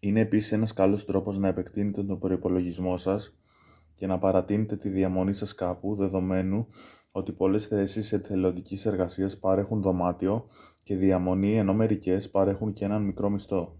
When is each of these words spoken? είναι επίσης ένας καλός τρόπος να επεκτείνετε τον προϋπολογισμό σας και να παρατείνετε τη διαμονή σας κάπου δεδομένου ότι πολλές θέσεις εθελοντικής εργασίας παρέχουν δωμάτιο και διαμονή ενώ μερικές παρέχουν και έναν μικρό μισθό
είναι 0.00 0.20
επίσης 0.20 0.52
ένας 0.52 0.72
καλός 0.72 1.04
τρόπος 1.04 1.38
να 1.38 1.48
επεκτείνετε 1.48 2.04
τον 2.04 2.18
προϋπολογισμό 2.18 2.96
σας 2.96 3.36
και 3.94 4.06
να 4.06 4.18
παρατείνετε 4.18 4.76
τη 4.76 4.88
διαμονή 4.88 5.32
σας 5.34 5.54
κάπου 5.54 5.94
δεδομένου 5.96 6.68
ότι 7.12 7.32
πολλές 7.32 7.66
θέσεις 7.66 8.12
εθελοντικής 8.12 8.86
εργασίας 8.86 9.38
παρέχουν 9.38 9.82
δωμάτιο 9.82 10.46
και 10.84 10.96
διαμονή 10.96 11.58
ενώ 11.58 11.74
μερικές 11.74 12.30
παρέχουν 12.30 12.72
και 12.72 12.84
έναν 12.84 13.02
μικρό 13.02 13.30
μισθό 13.30 13.76